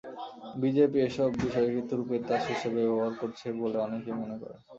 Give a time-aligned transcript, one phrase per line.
[0.55, 4.59] BJP এসব বিষয়কেই তুরুপের তাস হিসেবে ব্যবহার করছে বলে অনেকেই মনে করেন।